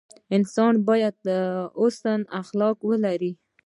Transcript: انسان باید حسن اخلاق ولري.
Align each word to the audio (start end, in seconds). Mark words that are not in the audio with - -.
انسان 0.35 0.73
باید 0.87 1.17
حسن 1.79 2.19
اخلاق 2.41 2.77
ولري. 2.89 3.31